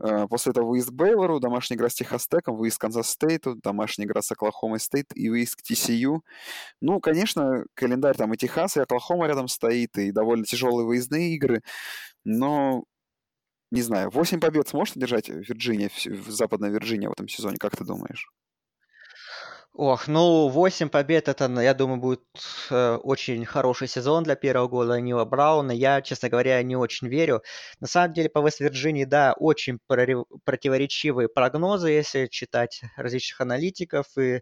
[0.00, 4.06] Э, после этого выезд Бейлору, домашняя игра с Техас Теком, выезд к Канзас Стейту, домашняя
[4.06, 6.20] игра с Оклахомой Стейт и выезд к TCU.
[6.80, 11.62] Ну, конечно, календарь там и Техас, и Оклахома рядом стоит, и довольно тяжелые выездные игры,
[12.24, 12.84] но
[13.70, 17.84] не знаю, 8 побед сможет одержать Вирджиния, в Западной Вирджиния в этом сезоне, как ты
[17.84, 18.28] думаешь?
[19.80, 22.22] Ох, ну, 8 побед, это, я думаю, будет
[22.68, 25.70] э, очень хороший сезон для первого года Нила Брауна.
[25.70, 27.42] Я, честно говоря, не очень верю.
[27.78, 29.78] На самом деле, по Вест-Вирджинии, да, очень
[30.44, 34.40] противоречивые прогнозы, если читать различных аналитиков и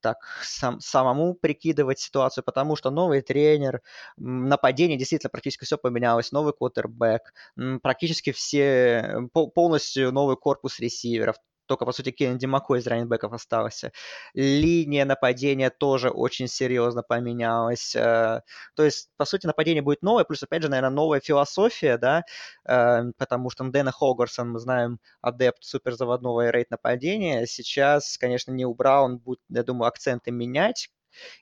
[0.00, 3.80] так сам, самому прикидывать ситуацию, потому что новый тренер,
[4.16, 7.32] нападение действительно практически все поменялось, новый квотербек,
[7.80, 9.20] практически все,
[9.54, 13.92] полностью новый корпус ресиверов, только, по сути, Кеннеди Мако из раненбеков остался.
[14.34, 17.94] Линия нападения тоже очень серьезно поменялась.
[17.96, 18.42] Э,
[18.74, 22.24] то есть, по сути, нападение будет новое, плюс, опять же, наверное, новая философия, да,
[22.66, 27.46] э, потому что Дэна Хогарсон, мы знаем, адепт суперзаводного рейд нападения.
[27.46, 30.90] Сейчас, конечно, не у Браун будет, я думаю, акценты менять,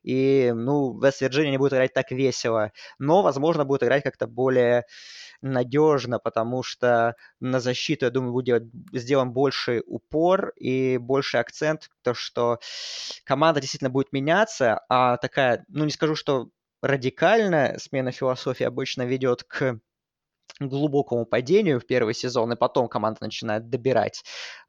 [0.02, 4.84] и, ну, Вест-Вирджиния не будет играть так весело, но, возможно, будет играть как-то более
[5.42, 12.14] надежно, потому что на защиту, я думаю, будет сделан больше упор и больше акцент, то,
[12.14, 12.58] что
[13.24, 16.48] команда действительно будет меняться, а такая, ну, не скажу, что
[16.82, 19.78] радикальная смена философии обычно ведет к
[20.60, 24.22] глубокому падению в первый сезон, и потом команда начинает добирать.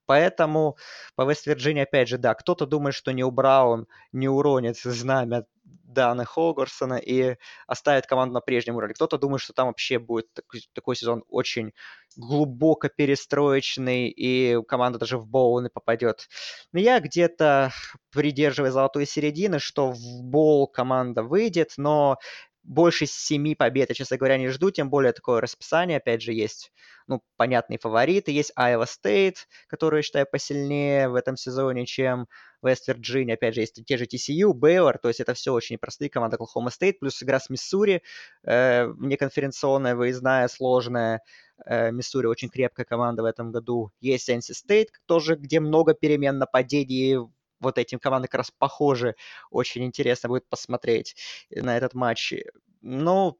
[0.05, 0.77] Поэтому
[1.15, 6.95] по Вест-Вирджинии, опять же, да, кто-то думает, что Нил Браун не уронит знамя Дана Хогарсона
[6.95, 8.95] и оставит команду на прежнем уровне.
[8.95, 11.71] Кто-то думает, что там вообще будет такой, такой сезон очень
[12.17, 16.27] глубоко перестроечный, и команда даже в боул не попадет.
[16.73, 17.71] Но я где-то
[18.11, 22.17] придерживаю золотой середины, что в боул команда выйдет, но
[22.63, 26.71] больше семи побед я, честно говоря, не жду, тем более такое расписание, опять же, есть,
[27.07, 28.31] ну, понятные фавориты.
[28.31, 29.35] Есть Iowa State,
[29.67, 32.27] который, я считаю, посильнее в этом сезоне, чем
[32.61, 33.35] Вест Вирджиния.
[33.35, 36.69] Опять же, есть те же TCU, Бейлор, то есть это все очень непростые команды Оклахома
[36.69, 38.01] Стейт, плюс игра с Миссури,
[38.45, 41.21] э, неконференционная, выездная, сложная.
[41.65, 43.91] Э, Миссури очень крепкая команда в этом году.
[43.99, 47.19] Есть NC State, тоже, где много перемен нападений,
[47.63, 49.15] вот этим команды как раз похожи.
[49.49, 51.15] Очень интересно будет посмотреть
[51.49, 52.33] на этот матч.
[52.81, 53.39] Ну,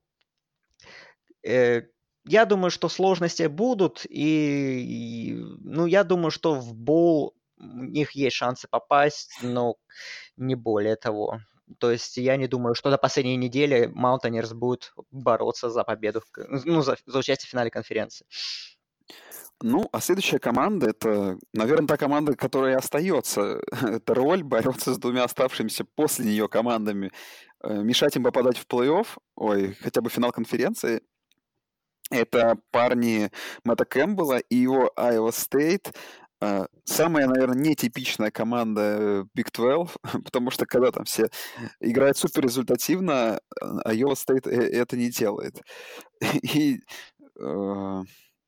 [1.43, 1.83] э,
[2.25, 8.11] я думаю, что сложности будут, и, и ну, я думаю, что в бол у них
[8.11, 9.75] есть шансы попасть, но
[10.37, 11.39] не более того.
[11.79, 16.21] То есть я не думаю, что до последней недели Маунтонерс будет бороться за победу,
[16.65, 18.25] ну, за, за участие в финале конференции.
[19.65, 23.61] Ну, а следующая команда это, наверное, та команда, которая остается.
[23.71, 27.11] это роль бороться с двумя оставшимися после нее командами,
[27.63, 31.01] э, мешать им попадать в плей-офф, ой, хотя бы финал конференции.
[32.11, 33.31] Это парни
[33.63, 35.95] Мэтта Кэмпбелла и его Iowa State.
[36.41, 39.95] Э, самая, наверное, нетипичная команда Big 12,
[40.25, 41.29] потому что когда там все
[41.79, 45.61] играют супер результативно, Iowa State э, это не делает.
[46.53, 46.81] И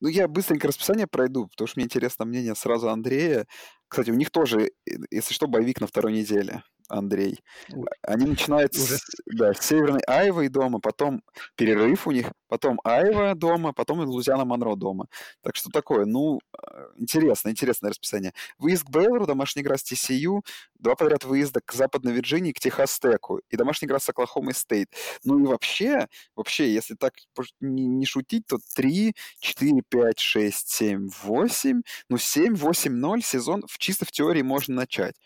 [0.00, 3.46] ну, я быстренько расписание пройду, потому что мне интересно мнение сразу Андрея.
[3.88, 4.70] Кстати, у них тоже,
[5.10, 6.62] если что, боевик на второй неделе.
[6.88, 7.40] Андрей.
[8.02, 11.22] Они начинают с, да, с Северной Айвы дома, потом
[11.56, 15.06] перерыв у них, потом Айва дома, потом Лузиана Монро дома.
[15.42, 18.32] Так что такое, ну, э, интересно, интересное расписание.
[18.58, 20.40] Выезд к Бейлору, домашняя игра с TCU,
[20.78, 24.88] два подряд выезда к Западной Вирджинии, к Техас-Теку и домашняя игра с Оклахомой Стейт.
[25.24, 27.14] Ну и вообще, вообще, если так
[27.60, 33.64] не, не шутить, то 3, 4, 5, 6, 7, 8, ну 7, 8, 0 сезон
[33.68, 35.16] в, чисто в теории можно начать.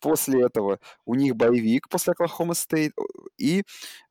[0.00, 2.92] После этого у них bye week после Оклахома Стейт
[3.38, 3.62] и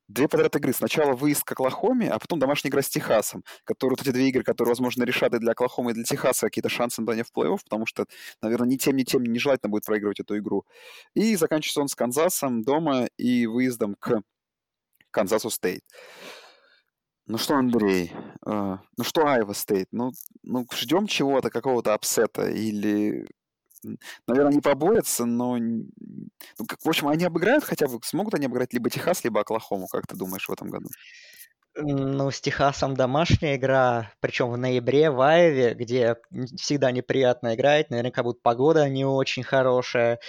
[0.08, 0.74] две подряд игры.
[0.74, 4.44] Сначала выезд к Оклахоме, а потом домашняя игра с Техасом, которые вот эти две игры,
[4.44, 7.86] которые, возможно, решат и для Оклахомы, и для Техаса какие-то шансы на в плей-офф, потому
[7.86, 8.06] что,
[8.42, 10.66] наверное, ни тем, ни тем нежелательно будет проигрывать эту игру.
[11.14, 14.22] И заканчивается он с Канзасом дома и выездом к
[15.12, 15.82] Канзасу Стейт.
[17.28, 18.12] Ну что, Андрей,
[18.46, 19.88] э, ну что Айова Стейт?
[19.92, 20.12] Ну,
[20.44, 23.28] ну ждем чего-то, какого-то upset а или
[24.28, 25.58] наверное, не побоятся, но...
[25.58, 29.88] Ну, как, в общем, они обыграют хотя бы, смогут они обыграть либо Техас, либо Оклахому,
[29.88, 30.88] как ты думаешь, в этом году?
[31.78, 36.16] Ну, с Техасом домашняя игра, причем в ноябре в Айове, где
[36.56, 40.20] всегда неприятно играть, наверняка будет погода не очень хорошая,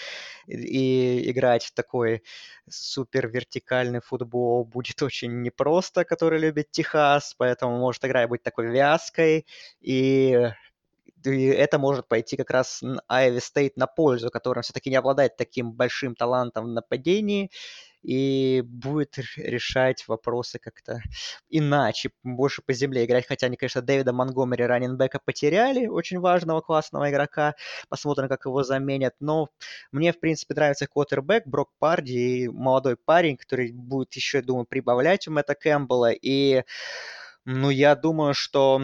[0.48, 2.24] и играть в такой
[2.68, 9.46] супер вертикальный футбол будет очень непросто, который любит Техас, поэтому может игра быть такой вязкой,
[9.80, 10.50] и
[11.26, 15.72] и это может пойти как раз Айви Стейт на пользу, которым все-таки не обладает таким
[15.72, 17.50] большим талантом в нападении
[18.06, 21.00] и будет решать вопросы как-то
[21.48, 23.26] иначе, больше по земле играть.
[23.26, 27.56] Хотя они, конечно, Дэвида Монгомери раненбека потеряли, очень важного, классного игрока.
[27.88, 29.14] Посмотрим, как его заменят.
[29.18, 29.48] Но
[29.90, 35.32] мне, в принципе, нравится квотербек Брок Парди, молодой парень, который будет еще, думаю, прибавлять у
[35.32, 36.12] Мэтта Кэмпбелла.
[36.12, 36.62] И
[37.44, 38.82] ну, я думаю, что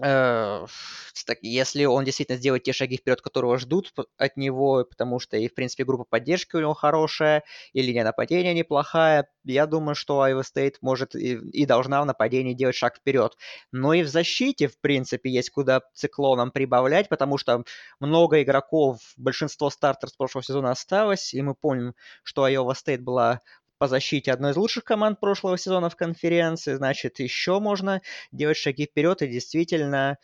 [0.00, 5.48] так, если он действительно сделает те шаги вперед, которого ждут от него, потому что и,
[5.48, 10.42] в принципе, группа поддержки у него хорошая, и линия нападения неплохая, я думаю, что Iowa
[10.42, 13.36] State может и, и должна в нападении делать шаг вперед.
[13.72, 17.64] Но и в защите, в принципе, есть куда циклоном прибавлять, потому что
[18.00, 23.40] много игроков, большинство стартеров с прошлого сезона осталось, и мы помним, что Iowa State была
[23.80, 28.86] по защите одной из лучших команд прошлого сезона в конференции, значит, еще можно делать шаги
[28.86, 30.18] вперед, и действительно,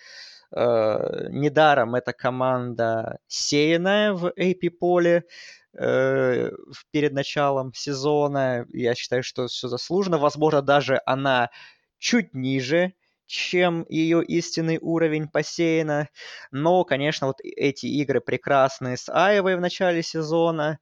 [0.55, 5.25] э, недаром эта команда сеянная в AP-поле
[5.79, 6.51] э,
[6.91, 8.67] перед началом сезона.
[8.73, 10.19] Я считаю, что все заслуженно.
[10.19, 11.51] Возможно, даже она
[11.99, 12.95] чуть ниже,
[13.27, 16.09] чем ее истинный уровень посеяна.
[16.53, 20.79] Но, конечно, вот эти игры прекрасные с Айвой в начале сезона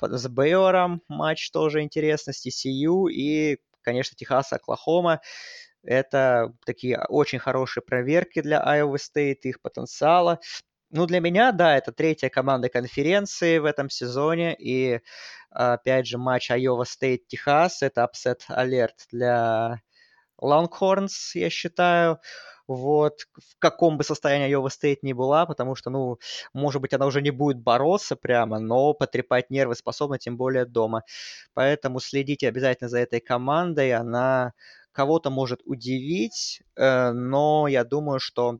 [0.00, 5.20] с Бейором матч тоже интересно, с TCU и, конечно, Техас, Оклахома.
[5.82, 10.40] Это такие очень хорошие проверки для Iowa State, их потенциала.
[10.90, 14.54] Ну, для меня, да, это третья команда конференции в этом сезоне.
[14.58, 15.00] И,
[15.50, 19.80] опять же, матч Iowa State-Техас– это upset alert для
[20.40, 22.20] Longhorns, я считаю.
[22.68, 26.18] Вот, в каком бы состоянии Iowa State ни была, потому что, ну,
[26.52, 31.02] может быть, она уже не будет бороться прямо, но потрепать нервы способна, тем более дома.
[31.54, 34.52] Поэтому следите обязательно за этой командой, она
[34.92, 38.58] кого-то может удивить, э, но я думаю, что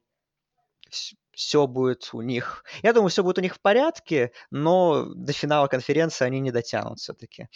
[1.32, 2.64] все будет у них...
[2.82, 6.98] Я думаю, все будет у них в порядке, но до финала конференции они не дотянут
[6.98, 7.48] все-таки.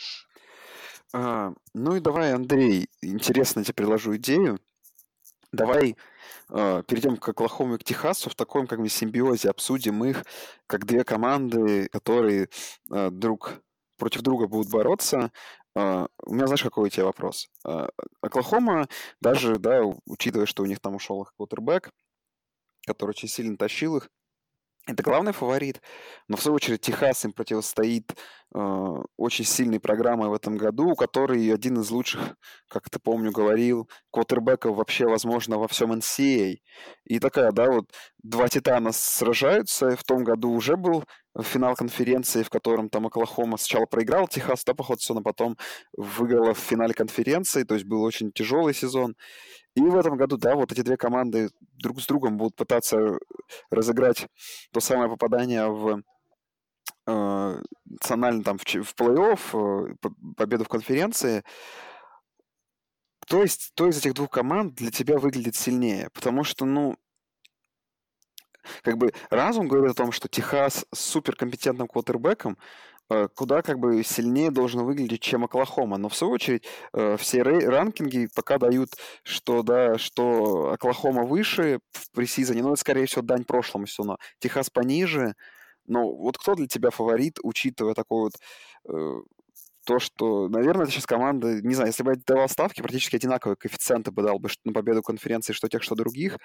[1.13, 4.61] А, ну и давай, Андрей, интересно тебе предложу идею.
[5.53, 5.97] Давай
[6.49, 10.25] э, перейдем к Оклахоме и к Техасу в таком как бы симбиозе, обсудим их
[10.67, 12.49] как две команды, которые
[12.91, 13.61] э, друг
[13.99, 15.33] против друга будут бороться.
[15.75, 17.49] Э, у меня, знаешь, какой у тебя вопрос?
[17.67, 17.89] Э,
[18.21, 18.89] Оклахома,
[19.21, 21.91] даже, да, учитывая, что у них там ушел их квотербек,
[22.87, 24.09] который очень сильно тащил их,
[24.93, 25.81] это главный фаворит,
[26.29, 28.15] но в свою очередь Техас им противостоит
[28.55, 32.37] э, очень сильной программой в этом году, у которой один из лучших,
[32.69, 36.59] как ты помню, говорил, квотербеков вообще, возможно, во всем NCAA.
[37.05, 37.91] И такая, да, вот
[38.23, 41.05] два титана сражаются, в том году уже был
[41.43, 45.57] финал конференции, в котором там Оклахома сначала проиграл Техас, да, походу, но потом
[45.97, 49.15] выиграла в финале конференции, то есть был очень тяжелый сезон.
[49.81, 53.19] И в этом году, да, вот эти две команды друг с другом будут пытаться
[53.71, 54.27] разыграть
[54.73, 56.03] то самое попадание в
[57.07, 61.45] э, национально там в, в плей-офф, э, победу в конференции.
[63.23, 66.11] Кто из, кто из этих двух команд для тебя выглядит сильнее?
[66.13, 66.97] Потому что, ну,
[68.83, 72.59] как бы разум говорит о том, что Техас с суперкомпетентным квотербеком
[73.35, 75.99] куда как бы сильнее должен выглядеть, чем Оклахома.
[75.99, 78.91] Но в свою очередь э, все ранкинги пока дают,
[79.23, 84.19] что да, что Оклахома выше в пресизоне, но это скорее всего дань прошлому сезону.
[84.39, 85.35] Техас пониже.
[85.87, 88.33] Но вот кто для тебя фаворит, учитывая такой вот
[88.89, 89.23] э,
[89.87, 94.13] то, что, наверное, сейчас команда, не знаю, если бы я давал ставки, практически одинаковые коэффициенты
[94.13, 96.39] бы дал бы на победу конференции, что тех, что других.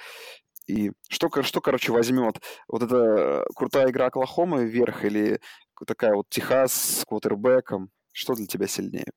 [0.68, 2.42] И что, что короче, возьмет?
[2.68, 5.40] Вот эта крутая игра Оклахомы вверх или
[5.86, 7.90] такая вот Техас с квотербеком?
[8.12, 9.12] Что для тебя сильнее?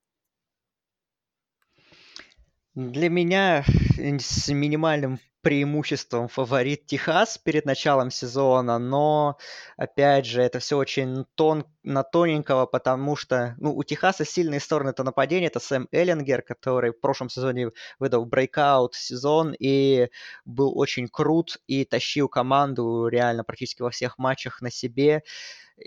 [2.75, 3.65] Для меня
[3.97, 9.39] с минимальным преимуществом фаворит Техас перед началом сезона, но,
[9.77, 14.91] опять же, это все очень тон, на тоненького, потому что, ну, у Техаса сильные стороны
[14.91, 20.09] это нападение, это Сэм Эллингер, который в прошлом сезоне выдал брейкаут сезон и
[20.45, 25.23] был очень крут и тащил команду реально практически во всех матчах на себе.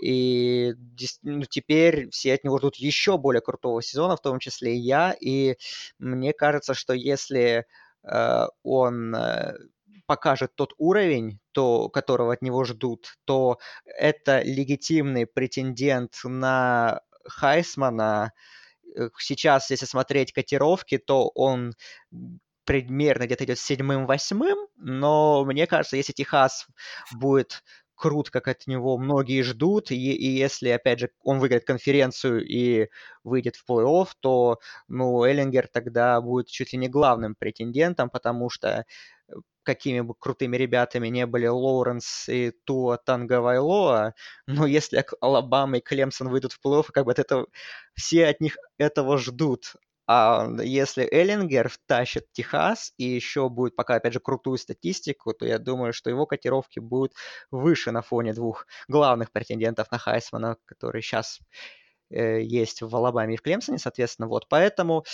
[0.00, 0.74] И
[1.22, 5.14] ну, теперь все от него ждут еще более крутого сезона, в том числе и я.
[5.20, 5.56] И
[5.98, 7.66] мне кажется, что если
[8.04, 9.54] Э, он э,
[10.06, 18.32] покажет тот уровень, то, которого от него ждут, то это легитимный претендент на Хайсмана.
[18.96, 21.74] Э, сейчас, если смотреть котировки, то он
[22.64, 26.66] примерно где-то идет седьмым-восьмым, но мне кажется, если Техас
[27.12, 27.62] будет
[27.94, 32.88] крут, как от него многие ждут, и, и если, опять же, он выиграет конференцию и
[33.24, 38.84] выйдет в плей-офф, то, ну, Эллингер тогда будет чуть ли не главным претендентом, потому что
[39.28, 44.14] э, какими бы крутыми ребятами не были Лоуренс и Туа Танга Вайлоа,
[44.46, 47.46] но если Алабама и Клемсон выйдут в плей-офф, как бы это,
[47.94, 49.74] все от них этого ждут.
[50.14, 55.58] А если Эллингер втащит Техас и еще будет пока, опять же, крутую статистику, то я
[55.58, 57.14] думаю, что его котировки будут
[57.50, 61.38] выше на фоне двух главных претендентов на Хайсмана, которые сейчас
[62.10, 64.28] э, есть в Алабаме и в Клемсоне, соответственно.
[64.28, 65.06] Вот, поэтому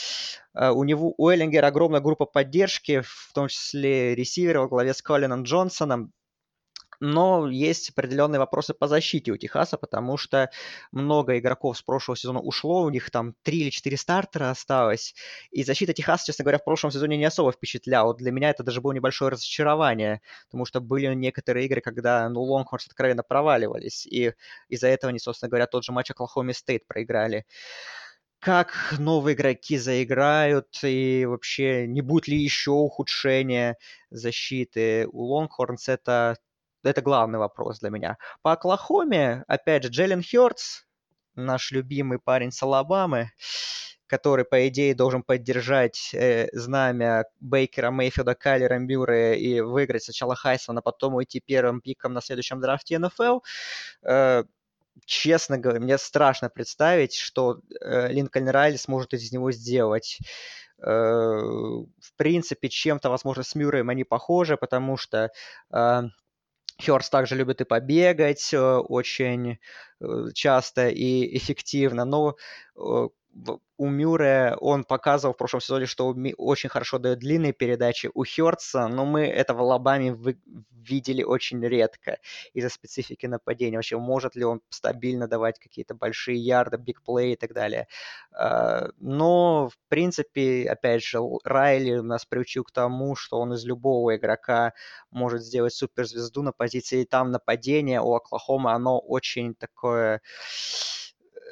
[0.55, 5.01] э, у него, у Эллингера огромная группа поддержки, в том числе ресиверов во главе с
[5.01, 6.13] Колином Джонсоном
[7.01, 10.51] но есть определенные вопросы по защите у Техаса, потому что
[10.92, 15.15] много игроков с прошлого сезона ушло, у них там три или четыре стартера осталось,
[15.51, 18.15] и защита Техаса, честно говоря, в прошлом сезоне не особо впечатляла.
[18.15, 22.87] Для меня это даже было небольшое разочарование, потому что были некоторые игры, когда, ну, Лонгхорнс
[22.87, 24.35] откровенно проваливались, и
[24.69, 27.44] из-за этого они, собственно говоря, тот же матч Оклахоми Стейт проиграли
[28.40, 33.77] как новые игроки заиграют и вообще не будет ли еще ухудшения
[34.11, 36.37] защиты у Лонгхорнс, это
[36.83, 38.18] это главный вопрос для меня.
[38.42, 40.85] По Оклахоме, опять же, Джеллен Хёртс,
[41.35, 43.31] наш любимый парень с Алабамы,
[44.06, 50.81] который, по идее, должен поддержать э, знамя Бейкера, Мейфилда, Кайлера Мюррея и выиграть сначала Хайсона,
[50.81, 53.40] а потом уйти первым пиком на следующем драфте НФЛ.
[54.02, 54.44] Э,
[55.04, 60.18] честно говоря, мне страшно представить, что э, Линкольн Райли сможет из него сделать.
[60.81, 65.31] Э, в принципе, чем-то, возможно, с Мюрреем они похожи, потому что
[65.72, 66.02] э,
[66.81, 69.58] Хёрст также любит и побегать э, очень
[70.00, 72.37] э, часто и эффективно, но
[72.76, 73.08] э,
[73.76, 78.10] у Мюррея он показывал в прошлом сезоне, что очень хорошо дает длинные передачи.
[78.12, 80.16] У Хёртса, но мы этого лобами
[80.70, 82.18] видели очень редко
[82.54, 83.76] из-за специфики нападения.
[83.76, 87.87] Вообще, может ли он стабильно давать какие-то большие ярды, бигплей и так далее.
[88.33, 94.16] А, но, в принципе, опять же, Райли нас приучил к тому, что он из любого
[94.16, 94.72] игрока
[95.10, 97.04] может сделать суперзвезду на позиции.
[97.04, 100.20] Там нападение у Оклахомы, оно очень такое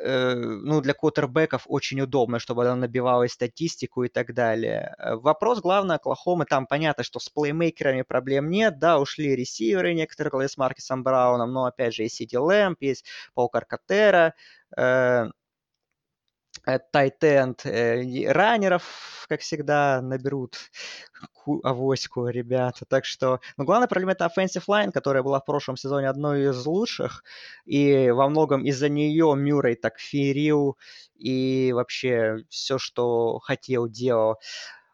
[0.05, 4.95] ну, для квотербеков очень удобно, чтобы она набивала статистику и так далее.
[4.99, 10.49] Э, вопрос, главное, Оклахомы, там понятно, что с плеймейкерами проблем нет, да, ушли ресиверы некоторые
[10.49, 14.35] с Маркисом Брауном, но, опять же, есть Сиди Лэмп, есть Пол Каркатера,
[14.77, 15.31] э,
[16.91, 20.57] тайтенд э, раннеров, как всегда, наберут
[21.63, 22.85] авоську ребята.
[22.87, 26.67] Так что, но главная проблема это offensive line, которая была в прошлом сезоне одной из
[26.67, 27.23] лучших,
[27.65, 30.77] и во многом из-за нее Мюррей так ферил,
[31.17, 34.39] и вообще все, что хотел, делал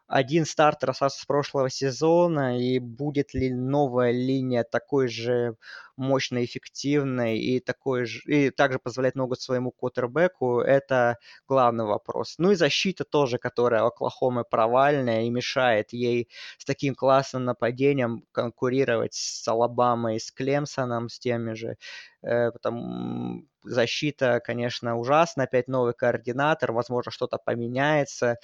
[0.07, 5.55] один стартер остался с прошлого сезона, и будет ли новая линия такой же
[5.97, 11.17] мощной, эффективной и такой же, и также позволять много своему квотербеку, это
[11.47, 12.35] главный вопрос.
[12.37, 19.13] Ну и защита тоже, которая Оклахомы провальная и мешает ей с таким классным нападением конкурировать
[19.13, 21.77] с Алабамой, с Клемсоном, с теми же.
[22.23, 25.43] Э, потому защита, конечно, ужасна.
[25.43, 28.37] Опять новый координатор, возможно, что-то поменяется.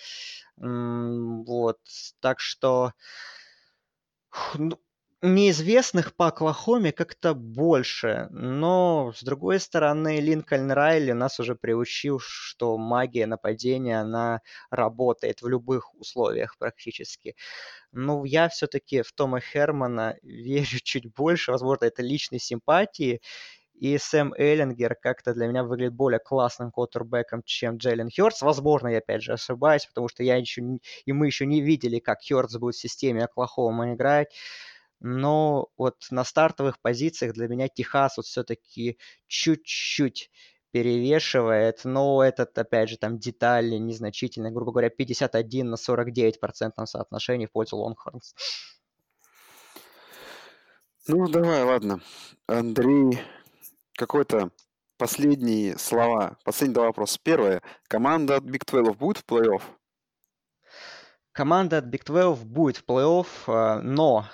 [0.58, 1.78] Вот,
[2.20, 2.94] так что
[4.56, 4.80] ну,
[5.22, 12.78] неизвестных по Оклахоме как-то больше, но, с другой стороны, Линкольн Райли нас уже приучил, что
[12.78, 14.42] магия нападения, она
[14.72, 17.36] работает в любых условиях практически.
[17.92, 23.22] Ну, я все-таки в Тома Хермана верю чуть больше, возможно, это личной симпатии,
[23.74, 28.42] и Сэм Эллингер как-то для меня выглядит более классным квотербеком, чем Джейлен Хёртс.
[28.42, 32.00] Возможно, я опять же ошибаюсь, потому что я еще не, и мы еще не видели,
[32.00, 34.36] как Хёртс будет в системе Оклахома играть.
[35.00, 38.98] Но вот на стартовых позициях для меня Техас вот все-таки
[39.28, 40.30] чуть-чуть
[40.72, 47.48] перевешивает, но этот, опять же, там детали незначительные, грубо говоря, 51 на 49 процентном соотношении
[47.48, 48.36] в пользу Лонгхорнс.
[51.08, 52.02] Ну, давай, ладно.
[52.46, 53.20] Андрей
[53.96, 54.52] какой-то
[54.98, 57.20] последние слова, последний два вопроса.
[57.24, 57.64] Первое.
[57.88, 59.62] Команда от Big 12 будет в плей-офф?
[61.32, 64.26] Команда от Big 12 будет в плей-офф, а, но,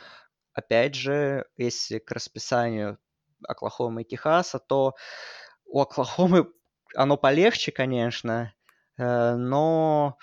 [0.55, 2.97] опять же, если к расписанию
[3.47, 4.95] Оклахомы и Техаса, то
[5.65, 6.51] у Оклахомы
[6.95, 8.53] оно полегче, конечно,
[8.97, 10.17] э, но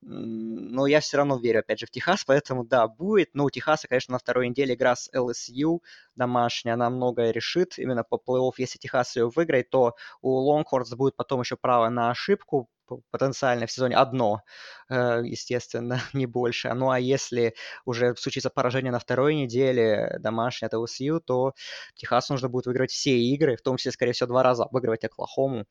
[0.00, 3.30] но я все равно верю, опять же, в Техас, поэтому да, будет.
[3.34, 5.80] Но у Техаса, конечно, на второй неделе игра с LSU
[6.14, 8.52] домашняя, она многое решит именно по плей-офф.
[8.58, 12.70] Если Техас ее выиграет, то у Лонгхордс будет потом еще право на ошибку,
[13.10, 14.42] потенциально в сезоне одно,
[14.88, 16.72] э, естественно, не больше.
[16.74, 21.54] Ну а если уже случится поражение на второй неделе домашней от LSU, то
[21.94, 25.66] Техасу нужно будет выиграть все игры, в том числе, скорее всего, два раза обыгрывать Оклахому.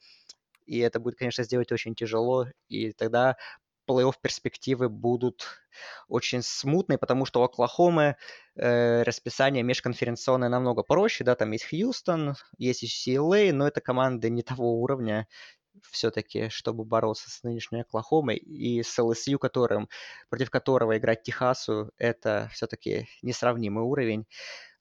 [0.66, 2.48] И это будет, конечно, сделать очень тяжело.
[2.68, 3.38] И тогда
[3.88, 5.46] плей-офф перспективы будут
[6.08, 8.18] очень смутные, потому что у Оклахомы
[8.56, 14.44] э, расписание межконференционное намного проще, да, там есть Хьюстон, есть UCLA, но это команды не
[14.44, 15.28] того уровня
[15.90, 19.90] все-таки, чтобы бороться с нынешней Оклахомой и с LSU, которым,
[20.30, 24.26] против которого играть Техасу, это все-таки несравнимый уровень.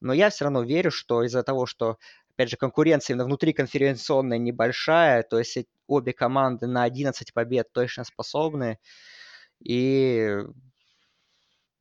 [0.00, 1.98] Но я все равно верю, что из-за того, что
[2.36, 8.04] опять же, конкуренция именно внутри конференционная небольшая, то есть обе команды на 11 побед точно
[8.04, 8.78] способны,
[9.60, 10.36] и,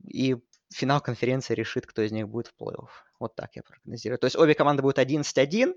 [0.07, 0.37] и
[0.73, 2.87] финал конференции решит, кто из них будет в плей-офф.
[3.19, 4.17] Вот так я прогнозирую.
[4.17, 5.73] То есть обе команды будут 11-1,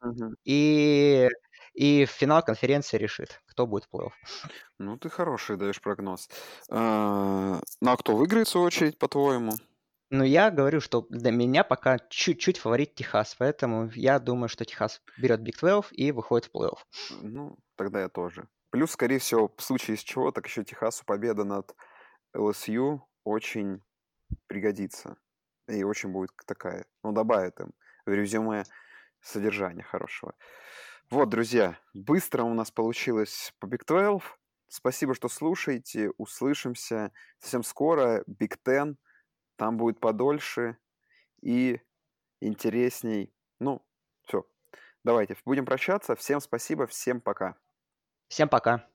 [0.00, 0.34] угу.
[0.44, 1.28] и,
[1.74, 4.12] и финал конференции решит, кто будет в плей-офф.
[4.78, 6.28] Ну, ты хороший даешь прогноз.
[6.70, 9.52] А, ну, а кто выиграет, в свою очередь, по-твоему?
[10.10, 15.00] Ну, я говорю, что для меня пока чуть-чуть фаворит Техас, поэтому я думаю, что Техас
[15.16, 16.78] берет Big 12 и выходит в плей-офф.
[17.22, 18.46] Ну, тогда я тоже.
[18.70, 21.74] Плюс, скорее всего, в случае из чего, так еще Техасу победа над
[22.36, 23.82] LSU очень
[24.46, 25.16] пригодится.
[25.68, 27.72] И очень будет такая, ну, добавит им
[28.04, 28.64] в резюме
[29.22, 30.34] содержания хорошего.
[31.12, 34.22] Вот, друзья, быстро у нас получилось по Big 12.
[34.68, 36.10] Спасибо, что слушаете.
[36.16, 38.24] Услышимся совсем скоро.
[38.26, 38.96] Big Ten–
[39.56, 40.78] там будет подольше
[41.42, 41.82] и
[42.40, 43.30] интересней.
[43.60, 43.84] Ну,
[44.22, 44.46] все.
[45.04, 46.16] Давайте, будем прощаться.
[46.16, 47.56] Всем спасибо, всем пока.
[48.28, 48.91] Всем пока.